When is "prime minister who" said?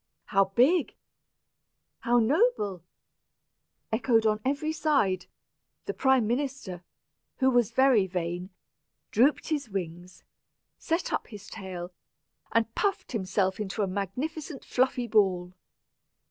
5.93-7.51